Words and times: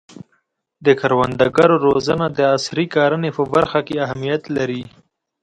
د 0.85 0.87
کروندګرو 0.99 1.75
روزنه 1.87 2.25
د 2.37 2.39
عصري 2.55 2.85
کرنې 2.95 3.29
په 3.37 3.43
برخه 3.53 3.79
کې 3.87 4.01
اهمیت 4.05 4.43
لري. 4.57 4.83